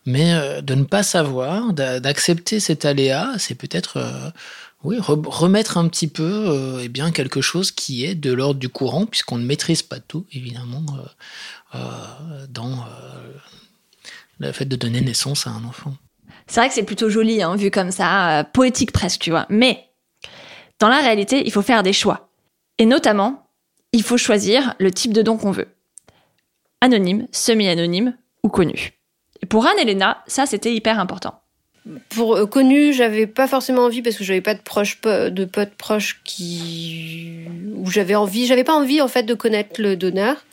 Mais 0.05 0.61
de 0.61 0.75
ne 0.75 0.83
pas 0.83 1.01
savoir 1.01 1.73
d'accepter 1.73 2.59
cet 2.59 2.85
aléa 2.85 3.31
c'est 3.39 3.55
peut-être 3.55 4.31
oui, 4.83 4.97
remettre 4.99 5.77
un 5.77 5.87
petit 5.87 6.07
peu 6.07 6.23
euh, 6.23 6.81
eh 6.83 6.89
bien, 6.89 7.11
quelque 7.11 7.39
chose 7.39 7.71
qui 7.71 8.03
est 8.03 8.15
de 8.15 8.33
l'ordre 8.33 8.59
du 8.59 8.67
courant, 8.67 9.05
puisqu'on 9.05 9.37
ne 9.37 9.45
maîtrise 9.45 9.81
pas 9.81 9.99
tout, 9.99 10.25
évidemment, 10.33 10.83
euh, 11.73 11.77
euh, 11.77 12.47
dans 12.49 12.85
le 14.39 14.51
fait 14.51 14.65
de 14.65 14.75
donner 14.75 14.99
naissance 14.99 15.47
à 15.47 15.51
un 15.51 15.63
enfant. 15.63 15.93
C'est 16.47 16.59
vrai 16.59 16.67
que 16.67 16.75
c'est 16.75 16.83
plutôt 16.83 17.09
joli, 17.09 17.41
hein, 17.41 17.55
vu 17.55 17.71
comme 17.71 17.91
ça, 17.91 18.45
poétique 18.51 18.91
presque, 18.91 19.21
tu 19.21 19.29
vois. 19.29 19.45
Mais 19.49 19.87
dans 20.79 20.89
la 20.89 20.99
réalité, 20.99 21.43
il 21.45 21.51
faut 21.51 21.61
faire 21.61 21.83
des 21.83 21.93
choix. 21.93 22.29
Et 22.77 22.85
notamment, 22.85 23.47
il 23.93 24.03
faut 24.03 24.17
choisir 24.17 24.75
le 24.79 24.91
type 24.91 25.13
de 25.13 25.21
don 25.21 25.37
qu'on 25.37 25.51
veut. 25.51 25.69
Anonyme, 26.81 27.27
semi-anonyme 27.31 28.17
ou 28.43 28.49
connu. 28.49 28.93
Et 29.41 29.45
pour 29.45 29.65
Anne-Elena, 29.65 30.21
ça 30.27 30.45
c'était 30.45 30.73
hyper 30.73 30.99
important 30.99 31.42
pour 32.09 32.35
euh, 32.35 32.45
connu, 32.45 32.93
j'avais 32.93 33.27
pas 33.27 33.47
forcément 33.47 33.83
envie 33.83 34.01
parce 34.01 34.15
que 34.15 34.23
j'avais 34.23 34.41
pas 34.41 34.53
de 34.53 34.61
proches 34.61 34.99
de 35.01 35.45
potes 35.45 35.75
proches 35.75 36.21
qui 36.23 37.39
où 37.75 37.89
j'avais 37.89 38.15
envie, 38.15 38.45
j'avais 38.45 38.63
pas 38.63 38.73
envie 38.73 39.01
en 39.01 39.07
fait 39.07 39.23
de 39.23 39.33
connaître 39.33 39.81
le 39.81 39.95
donneur. 39.95 40.45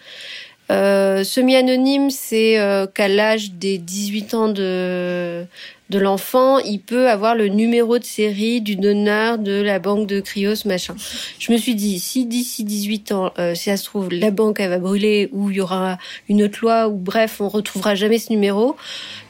Euh, 0.70 1.24
Semi-anonyme, 1.24 2.10
c'est 2.10 2.58
euh, 2.58 2.86
qu'à 2.86 3.08
l'âge 3.08 3.52
des 3.52 3.76
18 3.76 4.34
ans 4.34 4.48
de, 4.48 5.44
de 5.90 5.98
l'enfant, 5.98 6.58
il 6.58 6.78
peut 6.78 7.08
avoir 7.08 7.34
le 7.34 7.48
numéro 7.48 7.98
de 7.98 8.04
série 8.04 8.60
du 8.60 8.76
donneur 8.76 9.38
de 9.38 9.60
la 9.60 9.80
banque 9.80 10.06
de 10.06 10.20
Cryos, 10.20 10.66
machin. 10.66 10.94
Je 11.40 11.52
me 11.52 11.58
suis 11.58 11.74
dit, 11.74 11.98
si 11.98 12.24
d'ici 12.24 12.62
18 12.62 13.12
ans, 13.12 13.32
euh, 13.40 13.56
si 13.56 13.64
ça 13.64 13.76
se 13.76 13.84
trouve, 13.84 14.10
la 14.12 14.30
banque, 14.30 14.60
elle 14.60 14.70
va 14.70 14.78
brûler, 14.78 15.28
ou 15.32 15.50
il 15.50 15.56
y 15.56 15.60
aura 15.60 15.98
une 16.28 16.44
autre 16.44 16.60
loi, 16.62 16.88
ou 16.88 16.96
bref, 16.96 17.40
on 17.40 17.48
retrouvera 17.48 17.96
jamais 17.96 18.18
ce 18.18 18.32
numéro. 18.32 18.76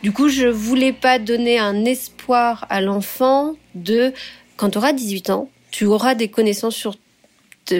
Du 0.03 0.13
coup, 0.13 0.29
je 0.29 0.47
voulais 0.47 0.93
pas 0.93 1.19
donner 1.19 1.59
un 1.59 1.87
espoir 1.87 2.67
à 2.69 2.83
l'enfant 2.83 3.55
de, 3.75 4.13
quand 4.59 4.71
tu 4.71 4.79
auras 4.79 4.93
18 4.93 5.31
ans, 5.31 5.49
tu 5.71 5.87
auras 5.87 6.15
des 6.15 6.29
connaissances 6.29 6.77
sur 6.77 6.97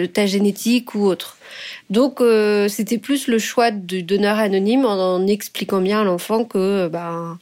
ta 0.05 0.25
génétique 0.25 0.95
ou 0.95 1.05
autre. 1.05 1.37
Donc 1.89 2.21
euh, 2.21 2.67
c'était 2.67 2.97
plus 2.97 3.27
le 3.27 3.39
choix 3.39 3.71
du 3.71 4.03
donneur 4.03 4.37
anonyme 4.37 4.85
en, 4.85 5.25
expliquant 5.27 5.81
bien 5.81 6.01
à 6.01 6.03
l'enfant 6.03 6.45
que 6.45 6.87
ben 6.87 7.37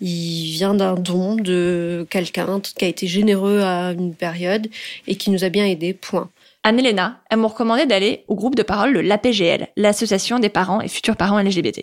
il 0.00 0.52
vient 0.52 0.74
d'un 0.74 0.94
don 0.94 1.34
de 1.36 2.06
quelqu'un 2.08 2.60
qui 2.60 2.84
a 2.84 2.88
été 2.88 3.06
généreux 3.06 3.60
à 3.60 3.92
une 3.92 4.14
période 4.14 4.68
et 5.06 5.16
qui 5.16 5.30
nous 5.30 5.44
a 5.44 5.50
bien 5.50 5.66
aidés. 5.66 5.92
Point. 5.92 6.30
Anne-Hélène, 6.62 7.16
elle 7.30 7.38
m'a 7.38 7.48
recommandé 7.48 7.86
d'aller 7.86 8.24
au 8.28 8.34
groupe 8.34 8.54
de 8.54 8.62
parole 8.62 8.94
de 8.94 9.00
l'APGL, 9.00 9.68
l'Association 9.76 10.38
des 10.38 10.48
parents 10.48 10.80
et 10.80 10.88
futurs 10.88 11.16
parents 11.16 11.40
LGBT. 11.40 11.82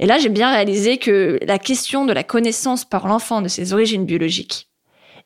Et 0.00 0.06
là, 0.06 0.18
j'ai 0.18 0.28
bien 0.28 0.52
réalisé 0.52 0.98
que 0.98 1.38
la 1.42 1.58
question 1.58 2.04
de 2.04 2.12
la 2.12 2.22
connaissance 2.22 2.84
par 2.84 3.08
l'enfant 3.08 3.42
de 3.42 3.48
ses 3.48 3.72
origines 3.72 4.04
biologiques 4.04 4.68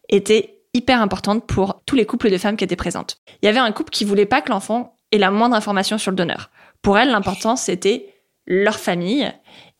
était 0.08 0.61
hyper 0.74 1.00
importante 1.00 1.46
pour 1.46 1.82
tous 1.86 1.96
les 1.96 2.06
couples 2.06 2.30
de 2.30 2.38
femmes 2.38 2.56
qui 2.56 2.64
étaient 2.64 2.76
présentes. 2.76 3.18
Il 3.42 3.46
y 3.46 3.48
avait 3.48 3.58
un 3.58 3.72
couple 3.72 3.90
qui 3.90 4.04
voulait 4.04 4.26
pas 4.26 4.40
que 4.40 4.50
l'enfant 4.50 4.96
ait 5.10 5.18
la 5.18 5.30
moindre 5.30 5.54
information 5.54 5.98
sur 5.98 6.10
le 6.10 6.16
donneur. 6.16 6.50
Pour 6.80 6.98
elle, 6.98 7.10
l'important, 7.10 7.56
c'était 7.56 8.14
leur 8.46 8.78
famille 8.78 9.30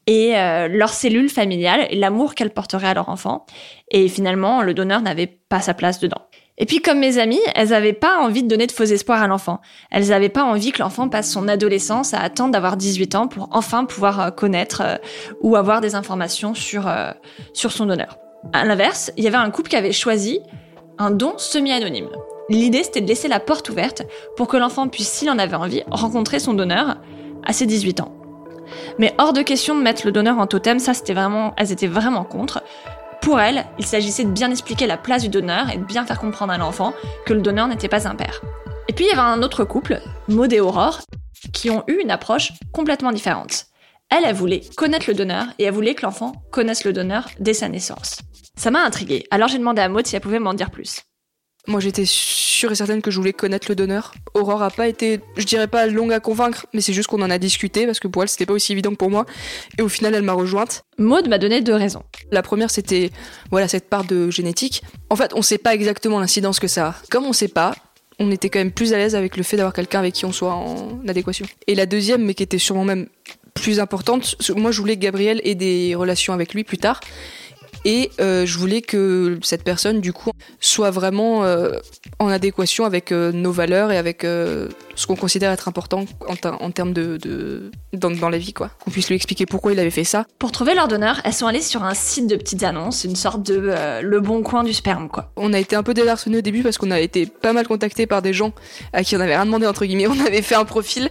et 0.07 0.37
euh, 0.37 0.69
leur 0.69 0.91
cellule 0.91 1.29
familiale 1.29 1.87
et 1.91 1.97
l'amour 1.97 2.35
qu'elle 2.35 2.51
porterait 2.51 2.89
à 2.89 2.95
leur 2.95 3.09
enfant. 3.09 3.47
Et 3.91 4.09
finalement, 4.09 4.63
le 4.63 4.75
donneur 4.75 5.01
n'avait 5.01 5.27
pas 5.27 5.61
sa 5.61 5.75
place 5.75 6.01
dedans. 6.01 6.29
Et 6.59 6.67
puis 6.67 6.81
comme 6.81 6.99
mes 6.99 7.19
amies, 7.19 7.41
elles 7.55 7.71
n'avaient 7.71 7.95
pas 7.95 8.19
envie 8.19 8.43
de 8.43 8.49
donner 8.49 8.67
de 8.67 8.73
faux 8.73 8.85
espoirs 8.85 9.23
à 9.23 9.27
l'enfant. 9.27 9.61
Elles 9.91 10.09
n'avaient 10.09 10.29
pas 10.29 10.45
envie 10.45 10.71
que 10.71 10.83
l'enfant 10.83 11.09
passe 11.09 11.31
son 11.31 11.49
adolescence 11.49 12.13
à 12.13 12.21
attendre 12.21 12.53
d'avoir 12.53 12.77
18 12.77 13.15
ans 13.15 13.27
pour 13.27 13.49
enfin 13.53 13.85
pouvoir 13.85 14.21
euh, 14.21 14.31
connaître 14.31 14.83
euh, 14.85 14.97
ou 15.41 15.57
avoir 15.57 15.81
des 15.81 15.95
informations 15.95 16.55
sur, 16.55 16.93
sur 17.55 17.73
son 17.73 17.87
donneur. 17.87 18.19
À 18.53 18.65
l'inverse, 18.65 19.13
il 19.17 19.25
y 19.25 19.29
avait 19.29 19.37
un 19.37 19.51
couple 19.51 19.71
qui 19.71 19.77
avait 19.77 19.93
choisi 19.93 20.41
un 20.99 21.11
don 21.11 21.35
semi-anonyme. 21.39 22.11
L'idée, 22.49 22.83
c'était 22.83 23.01
de 23.01 23.09
laisser 23.09 23.29
la 23.29 23.41
porte 23.41 23.69
ouverte 23.71 24.03
pour 24.37 24.49
que 24.49 24.57
l'enfant 24.57 24.89
puisse, 24.89 25.09
s'il 25.09 25.31
en 25.31 25.39
avait 25.39 25.57
envie, 25.57 25.83
rencontrer 25.91 26.39
son 26.39 26.55
donneur 26.55 26.97
à 27.45 27.53
ses 27.53 27.67
18 27.67 28.01
ans. 28.01 28.15
Mais 28.99 29.15
hors 29.19 29.33
de 29.33 29.43
question 29.43 29.75
de 29.75 29.83
mettre 29.83 30.07
le 30.07 30.13
donneur 30.13 30.39
en 30.39 30.47
totem, 30.47 30.79
ça 30.79 30.95
c'était 30.95 31.15
vraiment, 31.15 31.55
elles 31.57 31.73
étaient 31.73 31.87
vraiment 31.87 32.25
contre. 32.25 32.63
Pour 33.21 33.41
elles, 33.41 33.65
il 33.79 33.87
s'agissait 33.87 34.25
de 34.25 34.31
bien 34.31 34.51
expliquer 34.51 34.87
la 34.87 34.97
place 34.97 35.23
du 35.23 35.29
donneur 35.29 35.71
et 35.71 35.79
de 35.79 35.85
bien 35.85 36.05
faire 36.05 36.19
comprendre 36.19 36.53
à 36.53 36.59
l'enfant 36.59 36.93
que 37.25 37.33
le 37.33 37.41
donneur 37.41 37.69
n'était 37.69 37.89
pas 37.89 38.09
un 38.09 38.15
père. 38.15 38.43
Et 38.89 38.93
puis 38.93 39.05
il 39.05 39.09
y 39.09 39.13
avait 39.13 39.21
un 39.21 39.43
autre 39.43 39.65
couple, 39.65 40.01
Maud 40.29 40.53
et 40.53 40.61
Aurore, 40.61 41.01
qui 41.53 41.71
ont 41.71 41.85
eu 41.87 42.01
une 42.03 42.11
approche 42.11 42.53
complètement 42.73 43.13
différente. 43.13 43.67
Elle, 44.11 44.25
elle 44.27 44.35
voulait 44.35 44.63
connaître 44.77 45.07
le 45.09 45.15
donneur 45.15 45.47
et 45.59 45.65
elle 45.65 45.73
voulait 45.73 45.95
que 45.95 46.03
l'enfant 46.03 46.33
connaisse 46.51 46.85
le 46.85 46.93
donneur 46.93 47.29
dès 47.39 47.55
sa 47.55 47.69
naissance. 47.69 48.19
Ça 48.57 48.71
m'a 48.71 48.85
intriguée, 48.85 49.27
alors 49.31 49.49
j'ai 49.49 49.59
demandé 49.59 49.81
à 49.81 49.89
Maud 49.89 50.07
si 50.07 50.15
elle 50.15 50.23
pouvait 50.23 50.39
m'en 50.39 50.55
dire 50.55 50.71
plus. 50.71 51.03
Moi, 51.69 51.79
j'étais 51.79 52.05
sûre 52.05 52.73
et 52.73 52.75
certaine 52.75 53.03
que 53.03 53.13
je 53.13 53.19
voulais 53.19 53.33
connaître 53.33 53.67
le 53.69 53.77
donneur. 53.77 54.15
Aurore 54.35 54.65
a 54.65 54.71
pas 54.71 54.89
été, 54.89 55.21
je 55.37 55.45
dirais 55.45 55.69
pas 55.69 55.87
longue 55.87 56.13
à 56.13 56.19
convaincre, 56.19 56.67
mais 56.73 56.81
c'est 56.81 56.93
juste 56.93 57.09
qu'on 57.09 57.23
en 57.23 57.31
a 57.31 57.39
discuté 57.39 57.87
parce 57.87 58.01
que 58.01 58.09
pour 58.09 58.23
elle, 58.23 58.29
c'était 58.29 58.47
pas 58.47 58.53
aussi 58.53 58.73
évident 58.73 58.91
que 58.91 58.97
pour 58.97 59.11
moi. 59.11 59.27
Et 59.79 59.83
au 59.83 59.89
final, 59.89 60.13
elle 60.17 60.23
m'a 60.23 60.33
rejointe. 60.33 60.83
Maud 60.99 61.29
m'a 61.29 61.39
donné 61.39 61.61
deux 61.61 61.75
raisons. 61.75 62.03
La 62.33 62.43
première, 62.43 62.71
c'était, 62.71 63.13
voilà, 63.53 63.69
cette 63.69 63.89
part 63.89 64.05
de 64.05 64.29
génétique. 64.29 64.83
En 65.09 65.15
fait, 65.15 65.33
on 65.37 65.43
sait 65.43 65.59
pas 65.59 65.73
exactement 65.73 66.19
l'incidence 66.19 66.59
que 66.59 66.67
ça 66.67 66.89
a. 66.89 66.95
Comme 67.11 67.27
on 67.27 67.33
sait 67.33 67.47
pas, 67.47 67.77
on 68.19 68.33
était 68.33 68.51
quand 68.51 68.59
même 68.59 68.73
plus 68.73 68.93
à 68.93 68.97
l'aise 68.97 69.15
avec 69.15 69.37
le 69.37 69.45
fait 69.45 69.57
d'avoir 69.57 69.73
quelqu'un 69.73 70.01
avec 70.01 70.15
qui 70.15 70.25
on 70.25 70.33
soit 70.33 70.55
en 70.55 71.01
adéquation. 71.07 71.47
Et 71.69 71.77
la 71.77 71.87
deuxième, 71.87 72.25
mais 72.25 72.35
qui 72.35 72.43
était 72.43 72.59
sûrement 72.59 72.85
même 72.85 73.07
plus 73.55 73.79
importante, 73.79 74.35
moi, 74.57 74.73
je 74.73 74.81
voulais 74.81 74.97
que 74.97 75.03
Gabriel 75.03 75.41
ait 75.45 75.55
des 75.55 75.95
relations 75.95 76.33
avec 76.33 76.55
lui 76.55 76.65
plus 76.65 76.79
tard. 76.79 77.01
Et 77.85 78.11
euh, 78.21 78.47
je 78.47 78.59
voulais 78.59 78.81
que 78.81 79.39
cette 79.43 79.65
personne, 79.65 80.01
du 80.01 80.13
coup, 80.13 80.31
soit 80.61 80.91
vraiment 80.91 81.45
euh, 81.45 81.73
en 82.19 82.29
adéquation 82.29 82.85
avec 82.85 83.11
euh, 83.11 83.33
nos 83.33 83.51
valeurs 83.51 83.91
et 83.91 83.99
avec 83.99 84.23
ce 84.23 85.07
qu'on 85.07 85.17
considère 85.17 85.51
être 85.51 85.69
important 85.69 86.05
en, 86.29 86.71
termes 86.71 86.93
de, 86.93 87.17
de 87.17 87.71
dans, 87.93 88.29
la 88.29 88.39
vie, 88.39 88.53
quoi. 88.53 88.71
Qu'on 88.85 88.91
puisse 88.91 89.09
lui 89.09 89.17
expliquer 89.17 89.47
pourquoi 89.47 89.73
il 89.73 89.81
avait 89.81 89.91
fait 89.91 90.05
ça. 90.05 90.27
Pour 90.39 90.53
trouver 90.53 90.75
leur 90.75 90.87
donneur, 90.87 91.21
elles 91.25 91.33
sont 91.33 91.47
allées 91.47 91.63
sur 91.63 91.83
un 91.83 91.95
site 91.95 92.27
de 92.27 92.37
petites 92.37 92.63
annonces, 92.63 93.05
une 93.05 93.17
sorte 93.17 93.43
de 93.43 94.01
le 94.01 94.21
bon 94.21 94.43
coin 94.43 94.65
du 94.65 94.73
sperme, 94.73 95.09
quoi. 95.09 95.33
On 95.37 95.53
a 95.53 95.59
été 95.59 95.75
un 95.75 95.83
peu 95.83 95.95
désarçonnés 95.95 96.39
au 96.39 96.43
début 96.43 96.63
parce 96.63 96.79
qu'on 96.79 96.91
a 96.91 97.01
été 97.01 97.27
pas 97.27 97.53
mal 97.53 97.67
contactés 97.67 98.07
par 98.07 98.23
des 98.23 98.33
gens 98.33 98.53
à 98.93 99.03
qui 99.03 99.17
on 99.17 99.21
avait 99.21 99.35
rien 99.35 99.47
demandé 99.47 99.67
entre 99.67 99.85
guillemets. 99.85 100.07
On 100.13 100.27
avait 100.27 100.43
fait 100.43 100.55
un 100.55 100.65
profil, 100.65 101.09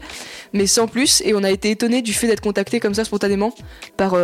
mais 0.53 0.67
sans 0.67 0.87
plus, 0.87 1.21
et 1.25 1.33
on 1.33 1.43
a 1.43 1.49
été 1.49 1.71
étonnés 1.71 2.03
du 2.03 2.13
fait 2.13 2.27
d'être 2.27 2.41
contactés 2.41 2.79
comme 2.79 2.93
ça 2.93 3.03
spontanément 3.03 3.53
par 3.97 4.15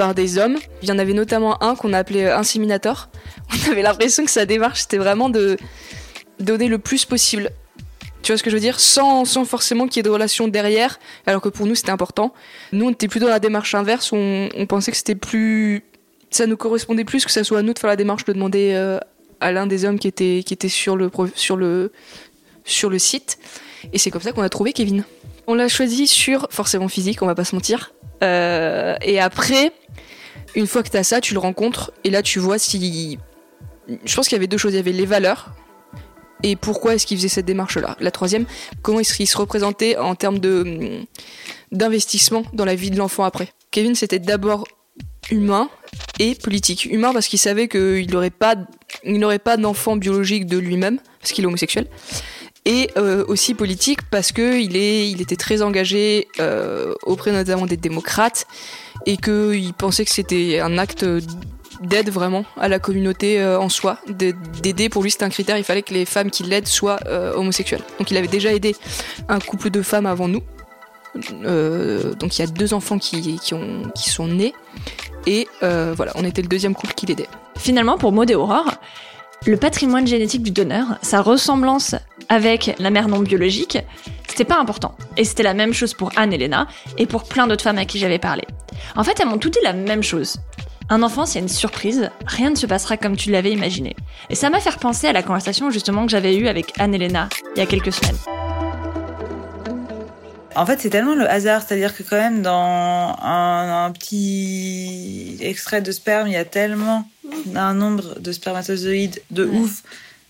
par 0.00 0.14
des 0.14 0.38
hommes. 0.38 0.56
Il 0.82 0.88
y 0.88 0.92
en 0.92 0.98
avait 0.98 1.12
notamment 1.12 1.62
un 1.62 1.76
qu'on 1.76 1.92
appelait 1.92 2.24
euh, 2.24 2.38
inséminator. 2.38 3.10
On 3.52 3.70
avait 3.70 3.82
l'impression 3.82 4.24
que 4.24 4.30
sa 4.30 4.46
démarche 4.46 4.80
c'était 4.80 4.96
vraiment 4.96 5.28
de 5.28 5.58
donner 6.38 6.68
le 6.68 6.78
plus 6.78 7.04
possible. 7.04 7.50
Tu 8.22 8.32
vois 8.32 8.38
ce 8.38 8.42
que 8.42 8.48
je 8.48 8.56
veux 8.56 8.62
dire? 8.62 8.80
Sans, 8.80 9.26
sans 9.26 9.44
forcément 9.44 9.86
qu'il 9.86 9.98
y 9.98 10.00
ait 10.00 10.02
de 10.02 10.08
relations 10.08 10.48
derrière, 10.48 10.98
alors 11.26 11.42
que 11.42 11.50
pour 11.50 11.66
nous 11.66 11.74
c'était 11.74 11.90
important. 11.90 12.32
Nous 12.72 12.86
on 12.86 12.90
était 12.92 13.08
plutôt 13.08 13.26
dans 13.26 13.32
la 13.32 13.40
démarche 13.40 13.74
inverse, 13.74 14.10
on, 14.14 14.48
on 14.56 14.64
pensait 14.64 14.90
que 14.90 14.96
c'était 14.96 15.14
plus. 15.14 15.84
Ça 16.30 16.46
nous 16.46 16.56
correspondait 16.56 17.04
plus 17.04 17.26
que 17.26 17.30
ça 17.30 17.44
soit 17.44 17.58
à 17.58 17.62
nous 17.62 17.74
de 17.74 17.78
faire 17.78 17.90
la 17.90 17.96
démarche 17.96 18.24
de 18.24 18.32
demander 18.32 18.72
euh, 18.72 18.98
à 19.40 19.52
l'un 19.52 19.66
des 19.66 19.84
hommes 19.84 19.98
qui 19.98 20.08
était, 20.08 20.42
qui 20.46 20.54
était 20.54 20.70
sur, 20.70 20.96
le, 20.96 21.10
sur, 21.34 21.58
le, 21.58 21.92
sur 22.64 22.88
le 22.88 22.98
site. 22.98 23.38
Et 23.92 23.98
c'est 23.98 24.10
comme 24.10 24.22
ça 24.22 24.32
qu'on 24.32 24.40
a 24.40 24.48
trouvé 24.48 24.72
Kevin. 24.72 25.04
On 25.50 25.54
l'a 25.54 25.66
choisi 25.66 26.06
sur 26.06 26.46
forcément 26.52 26.86
physique, 26.86 27.22
on 27.22 27.26
va 27.26 27.34
pas 27.34 27.42
se 27.42 27.56
mentir. 27.56 27.92
Euh, 28.22 28.94
et 29.02 29.18
après, 29.18 29.72
une 30.54 30.68
fois 30.68 30.84
que 30.84 30.90
tu 30.90 30.96
as 30.96 31.02
ça, 31.02 31.20
tu 31.20 31.34
le 31.34 31.40
rencontres 31.40 31.90
et 32.04 32.10
là 32.10 32.22
tu 32.22 32.38
vois 32.38 32.56
si. 32.56 33.18
Je 34.04 34.14
pense 34.14 34.28
qu'il 34.28 34.36
y 34.36 34.38
avait 34.38 34.46
deux 34.46 34.58
choses. 34.58 34.74
Il 34.74 34.76
y 34.76 34.78
avait 34.78 34.92
les 34.92 35.06
valeurs 35.06 35.50
et 36.44 36.54
pourquoi 36.54 36.94
est-ce 36.94 37.04
qu'il 37.04 37.16
faisait 37.16 37.28
cette 37.28 37.46
démarche-là. 37.46 37.96
La 37.98 38.12
troisième, 38.12 38.44
comment 38.82 39.00
est-ce 39.00 39.12
qu'il 39.12 39.26
se 39.26 39.36
représentait 39.36 39.96
en 39.96 40.14
termes 40.14 40.38
de 40.38 41.00
d'investissement 41.72 42.44
dans 42.52 42.64
la 42.64 42.76
vie 42.76 42.92
de 42.92 42.96
l'enfant 42.96 43.24
après. 43.24 43.48
Kevin, 43.72 43.96
c'était 43.96 44.20
d'abord 44.20 44.68
humain 45.32 45.68
et 46.20 46.36
politique. 46.36 46.84
Humain 46.84 47.12
parce 47.12 47.26
qu'il 47.26 47.40
savait 47.40 47.66
qu'il 47.66 48.08
n'aurait 48.12 48.30
pas, 48.30 48.54
n'aurait 49.04 49.40
pas 49.40 49.56
d'enfant 49.56 49.96
biologique 49.96 50.46
de 50.46 50.58
lui-même 50.58 51.00
parce 51.20 51.32
qu'il 51.32 51.42
est 51.42 51.48
homosexuel. 51.48 51.88
Et 52.66 52.90
euh, 52.98 53.24
aussi 53.26 53.54
politique 53.54 54.02
parce 54.10 54.32
que 54.32 54.60
il 54.60 54.76
est, 54.76 55.10
il 55.10 55.22
était 55.22 55.36
très 55.36 55.62
engagé 55.62 56.28
euh, 56.40 56.92
auprès 57.04 57.32
notamment 57.32 57.66
des 57.66 57.78
démocrates 57.78 58.46
et 59.06 59.16
qu'il 59.16 59.72
pensait 59.72 60.04
que 60.04 60.10
c'était 60.10 60.60
un 60.60 60.76
acte 60.76 61.06
d'aide 61.80 62.10
vraiment 62.10 62.44
à 62.58 62.68
la 62.68 62.78
communauté 62.78 63.40
euh, 63.40 63.58
en 63.58 63.70
soi, 63.70 63.98
d'aider. 64.08 64.90
Pour 64.90 65.02
lui, 65.02 65.10
c'était 65.10 65.24
un 65.24 65.30
critère. 65.30 65.56
Il 65.56 65.64
fallait 65.64 65.80
que 65.80 65.94
les 65.94 66.04
femmes 66.04 66.30
qui 66.30 66.42
l'aident 66.42 66.68
soient 66.68 67.00
homosexuelles. 67.34 67.82
Donc, 67.98 68.10
il 68.10 68.16
avait 68.18 68.28
déjà 68.28 68.52
aidé 68.52 68.76
un 69.30 69.38
couple 69.38 69.70
de 69.70 69.80
femmes 69.80 70.04
avant 70.04 70.28
nous. 70.28 70.42
Donc, 71.14 72.38
il 72.38 72.40
y 72.40 72.42
a 72.42 72.46
deux 72.46 72.74
enfants 72.74 72.98
qui, 72.98 73.38
qui, 73.38 73.54
ont, 73.54 73.90
qui 73.94 74.10
sont 74.10 74.26
nés. 74.26 74.52
Et 75.26 75.48
voilà, 75.62 76.12
on 76.16 76.24
était 76.26 76.42
le 76.42 76.48
deuxième 76.48 76.74
couple 76.74 76.92
qui 76.92 77.06
l'aidait. 77.06 77.28
Finalement, 77.56 77.96
pour 77.96 78.12
Maud 78.12 78.30
et 78.30 78.34
Aurore, 78.34 78.74
le 79.46 79.56
patrimoine 79.56 80.06
génétique 80.06 80.42
du 80.42 80.50
donneur, 80.50 80.98
sa 81.02 81.22
ressemblance 81.22 81.94
avec 82.28 82.74
la 82.78 82.90
mère 82.90 83.08
non 83.08 83.20
biologique, 83.20 83.78
c'était 84.28 84.44
pas 84.44 84.60
important. 84.60 84.94
Et 85.16 85.24
c'était 85.24 85.42
la 85.42 85.54
même 85.54 85.72
chose 85.72 85.94
pour 85.94 86.12
Anne 86.16 86.32
et 86.32 86.38
Léna 86.38 86.68
et 86.98 87.06
pour 87.06 87.24
plein 87.24 87.46
d'autres 87.46 87.64
femmes 87.64 87.78
à 87.78 87.84
qui 87.84 87.98
j'avais 87.98 88.18
parlé. 88.18 88.44
En 88.96 89.04
fait, 89.04 89.18
elles 89.18 89.26
m'ont 89.26 89.38
tout 89.38 89.50
dit 89.50 89.58
la 89.62 89.72
même 89.72 90.02
chose. 90.02 90.36
Un 90.88 91.02
enfant, 91.02 91.24
c'est 91.24 91.38
une 91.38 91.48
surprise, 91.48 92.10
rien 92.26 92.50
ne 92.50 92.56
se 92.56 92.66
passera 92.66 92.96
comme 92.96 93.16
tu 93.16 93.30
l'avais 93.30 93.52
imaginé. 93.52 93.96
Et 94.28 94.34
ça 94.34 94.50
m'a 94.50 94.60
fait 94.60 94.76
penser 94.78 95.06
à 95.06 95.12
la 95.12 95.22
conversation 95.22 95.70
justement 95.70 96.04
que 96.04 96.10
j'avais 96.10 96.36
eue 96.36 96.48
avec 96.48 96.72
Anne-Elena 96.78 97.28
il 97.54 97.60
y 97.60 97.62
a 97.62 97.66
quelques 97.66 97.92
semaines. 97.92 98.39
En 100.56 100.66
fait, 100.66 100.80
c'est 100.80 100.90
tellement 100.90 101.14
le 101.14 101.28
hasard, 101.28 101.62
c'est-à-dire 101.66 101.96
que 101.96 102.02
quand 102.02 102.16
même 102.16 102.42
dans 102.42 103.16
un, 103.22 103.90
petit 103.92 105.36
extrait 105.40 105.80
de 105.80 105.92
sperme, 105.92 106.26
il 106.28 106.32
y 106.32 106.36
a 106.36 106.44
tellement 106.44 107.08
un 107.54 107.74
nombre 107.74 108.18
de 108.18 108.32
spermatozoïdes 108.32 109.22
de 109.30 109.44
ouf. 109.44 109.82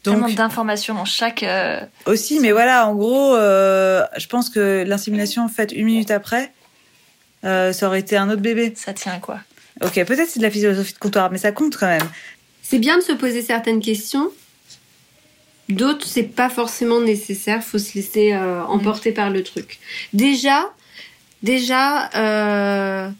Donc, 0.05 0.15
tellement 0.15 0.35
d'informations 0.35 0.95
dans 0.95 1.05
chaque. 1.05 1.43
Euh, 1.43 1.81
aussi, 2.07 2.41
mais 2.41 2.53
voilà, 2.53 2.87
en 2.87 2.95
gros, 2.95 3.35
euh, 3.35 4.03
je 4.17 4.27
pense 4.27 4.49
que 4.49 4.85
l'insémination 4.87 5.49
faite 5.49 5.73
une 5.73 5.85
minute 5.85 6.11
après, 6.11 6.53
euh, 7.45 7.73
ça 7.73 7.87
aurait 7.87 8.01
été 8.01 8.17
un 8.17 8.31
autre 8.31 8.41
bébé. 8.41 8.73
Ça 8.77 8.95
tient 8.95 9.13
à 9.13 9.19
quoi 9.19 9.41
Ok, 9.83 9.95
peut-être 10.05 10.29
c'est 10.29 10.39
de 10.39 10.45
la 10.45 10.51
physiosophie 10.51 10.95
de 10.95 10.99
comptoir, 10.99 11.31
mais 11.31 11.39
ça 11.39 11.53
compte 11.53 11.77
quand 11.77 11.87
même. 11.87 12.09
C'est 12.63 12.79
bien 12.79 12.97
de 12.97 13.03
se 13.03 13.13
poser 13.13 13.43
certaines 13.43 13.81
questions. 13.81 14.31
D'autres, 15.71 16.07
c'est 16.07 16.25
pas 16.25 16.51
forcément 16.51 17.01
nécessaire. 17.01 17.63
Faut 17.63 17.79
se 17.79 17.95
laisser 17.95 18.33
euh, 18.33 18.63
emporter 18.65 19.13
par 19.13 19.31
le 19.31 19.43
truc. 19.43 19.79
Déjà, 20.13 20.71
déjà, 21.43 22.11
euh, 22.17 23.11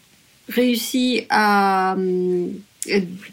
réussi 0.49 1.27
à 1.31 1.95
euh, 1.95 2.49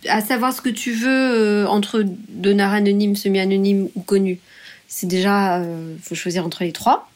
à 0.07 0.21
savoir 0.21 0.53
ce 0.53 0.61
que 0.61 0.69
tu 0.69 0.91
veux 0.91 1.65
entre 1.67 2.03
donneur 2.29 2.71
anonyme, 2.71 3.15
semi-anonyme 3.15 3.89
ou 3.95 4.01
connu. 4.01 4.39
C'est 4.87 5.07
déjà, 5.07 5.63
faut 6.01 6.15
choisir 6.15 6.45
entre 6.45 6.63
les 6.63 6.73
trois. 6.73 7.09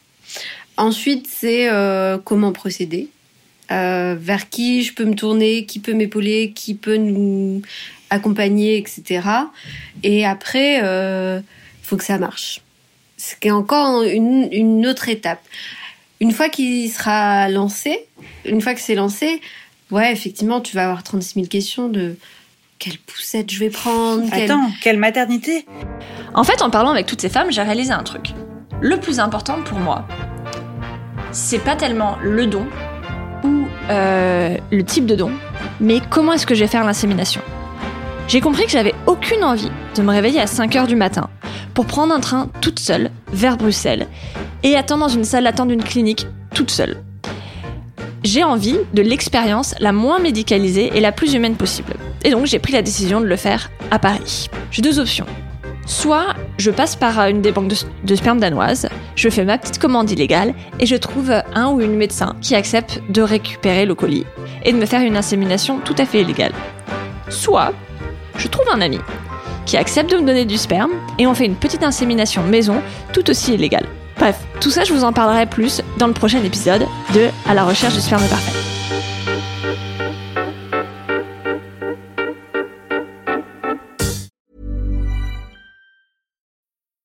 Ensuite, 0.76 1.28
c'est 1.30 1.68
comment 2.24 2.52
procéder. 2.52 3.08
Vers 3.68 4.48
qui 4.48 4.82
je 4.82 4.94
peux 4.94 5.04
me 5.04 5.14
tourner, 5.14 5.66
qui 5.66 5.78
peut 5.78 5.92
m'épauler, 5.92 6.52
qui 6.54 6.74
peut 6.74 6.96
nous 6.96 7.62
accompagner, 8.08 8.78
etc. 8.78 9.28
Et 10.02 10.24
après, 10.24 10.80
faut 11.92 11.98
que 11.98 12.04
ça 12.04 12.16
marche. 12.16 12.62
Ce 13.18 13.36
qui 13.36 13.48
est 13.48 13.52
encore 13.52 14.02
une, 14.02 14.48
une 14.50 14.86
autre 14.86 15.10
étape. 15.10 15.42
Une 16.20 16.32
fois 16.32 16.48
qu'il 16.48 16.90
sera 16.90 17.50
lancé, 17.50 18.06
une 18.46 18.62
fois 18.62 18.72
que 18.72 18.80
c'est 18.80 18.94
lancé, 18.94 19.42
ouais, 19.90 20.10
effectivement, 20.10 20.62
tu 20.62 20.74
vas 20.74 20.84
avoir 20.84 21.02
36 21.02 21.34
000 21.34 21.46
questions 21.48 21.88
de 21.88 22.16
quelle 22.78 22.96
poussette 22.96 23.50
je 23.50 23.58
vais 23.58 23.68
prendre. 23.68 24.24
Attends, 24.32 24.70
quelle 24.80 24.96
maternité? 24.96 25.66
En 26.32 26.44
fait, 26.44 26.62
en 26.62 26.70
parlant 26.70 26.92
avec 26.92 27.04
toutes 27.04 27.20
ces 27.20 27.28
femmes, 27.28 27.52
j'ai 27.52 27.60
réalisé 27.60 27.92
un 27.92 28.04
truc. 28.04 28.30
Le 28.80 28.98
plus 28.98 29.20
important 29.20 29.62
pour 29.62 29.78
moi, 29.78 30.08
c'est 31.30 31.62
pas 31.62 31.76
tellement 31.76 32.16
le 32.22 32.46
don, 32.46 32.66
ou 33.44 33.66
euh, 33.90 34.56
le 34.70 34.82
type 34.82 35.04
de 35.04 35.14
don, 35.14 35.32
mais 35.78 36.00
comment 36.08 36.32
est-ce 36.32 36.46
que 36.46 36.54
je 36.54 36.60
vais 36.60 36.70
faire 36.70 36.84
l'insémination? 36.84 37.42
J'ai 38.28 38.40
compris 38.40 38.64
que 38.64 38.70
j'avais 38.70 38.94
aucune 39.06 39.44
envie 39.44 39.70
de 39.94 40.00
me 40.00 40.10
réveiller 40.10 40.40
à 40.40 40.46
5 40.46 40.74
heures 40.76 40.86
du 40.86 40.96
matin 40.96 41.28
pour 41.74 41.86
prendre 41.86 42.14
un 42.14 42.20
train 42.20 42.48
toute 42.60 42.78
seule 42.78 43.10
vers 43.32 43.56
Bruxelles 43.56 44.06
et 44.62 44.76
attendre 44.76 45.06
dans 45.06 45.12
une 45.12 45.24
salle 45.24 45.44
d'attente 45.44 45.68
d'une 45.68 45.82
clinique 45.82 46.26
toute 46.54 46.70
seule. 46.70 47.02
J'ai 48.24 48.44
envie 48.44 48.76
de 48.94 49.02
l'expérience 49.02 49.74
la 49.80 49.92
moins 49.92 50.20
médicalisée 50.20 50.92
et 50.94 51.00
la 51.00 51.10
plus 51.10 51.34
humaine 51.34 51.56
possible. 51.56 51.94
Et 52.24 52.30
donc 52.30 52.46
j'ai 52.46 52.60
pris 52.60 52.72
la 52.72 52.82
décision 52.82 53.20
de 53.20 53.26
le 53.26 53.36
faire 53.36 53.70
à 53.90 53.98
Paris. 53.98 54.48
J'ai 54.70 54.82
deux 54.82 55.00
options. 55.00 55.26
Soit 55.86 56.36
je 56.58 56.70
passe 56.70 56.94
par 56.94 57.18
une 57.26 57.42
des 57.42 57.50
banques 57.50 57.72
de, 58.04 58.14
sperme 58.14 58.38
danoises, 58.38 58.88
je 59.16 59.28
fais 59.28 59.44
ma 59.44 59.58
petite 59.58 59.80
commande 59.80 60.10
illégale 60.10 60.54
et 60.78 60.86
je 60.86 60.94
trouve 60.94 61.32
un 61.54 61.70
ou 61.70 61.80
une 61.80 61.96
médecin 61.96 62.36
qui 62.40 62.54
accepte 62.54 63.02
de 63.08 63.22
récupérer 63.22 63.84
le 63.84 63.96
colis 63.96 64.24
et 64.64 64.72
de 64.72 64.78
me 64.78 64.86
faire 64.86 65.02
une 65.02 65.16
insémination 65.16 65.80
tout 65.80 65.96
à 65.98 66.06
fait 66.06 66.20
illégale. 66.20 66.52
Soit 67.28 67.72
je 68.36 68.46
trouve 68.46 68.66
un 68.72 68.80
ami 68.80 69.00
qui 69.66 69.76
accepte 69.76 70.10
de 70.10 70.16
me 70.16 70.26
donner 70.26 70.44
du 70.44 70.56
sperme 70.56 70.92
et 71.18 71.26
on 71.26 71.34
fait 71.34 71.46
une 71.46 71.56
petite 71.56 71.82
insémination 71.82 72.42
maison 72.42 72.82
tout 73.12 73.28
aussi 73.30 73.54
illégale. 73.54 73.86
Bref, 74.18 74.38
tout 74.60 74.70
ça 74.70 74.84
je 74.84 74.92
vous 74.92 75.04
en 75.04 75.12
parlerai 75.12 75.46
plus 75.46 75.82
dans 75.98 76.06
le 76.06 76.12
prochain 76.12 76.42
épisode 76.42 76.86
de 77.14 77.28
À 77.48 77.54
la 77.54 77.64
recherche 77.64 77.94
du 77.94 78.00
sperme 78.00 78.26
parfait. 78.28 78.71